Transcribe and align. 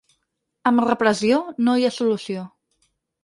Amb 0.69 0.81
repressió 0.85 1.37
no 1.67 1.77
hi 1.81 1.87
ha 1.89 1.93
solució. 1.99 2.47